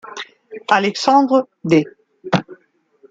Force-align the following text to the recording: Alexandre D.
Alexandre 0.75 1.37
D. 1.63 1.73